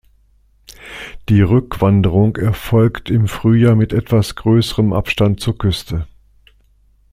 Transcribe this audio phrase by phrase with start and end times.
[1.29, 6.07] Die Rückwanderung erfolgt im Frühjahr mit etwas größerem Abstand zur Küste.